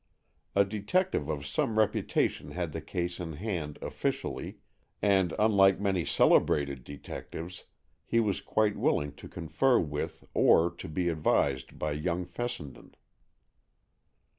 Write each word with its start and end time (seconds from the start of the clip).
A 0.55 0.65
detective 0.65 1.29
of 1.29 1.45
some 1.45 1.77
reputation 1.77 2.53
had 2.53 2.71
the 2.71 2.81
case 2.81 3.19
in 3.19 3.33
hand 3.33 3.77
officially, 3.83 4.57
and, 4.99 5.31
unlike 5.37 5.79
many 5.79 6.05
celebrated 6.05 6.83
detectives, 6.83 7.65
he 8.03 8.19
was 8.19 8.41
quite 8.41 8.75
willing 8.77 9.13
to 9.13 9.29
confer 9.29 9.77
with 9.79 10.23
or 10.33 10.71
to 10.71 10.87
be 10.89 11.07
advised 11.07 11.77
by 11.77 11.91
young 11.91 12.25
Fessenden. 12.25 12.95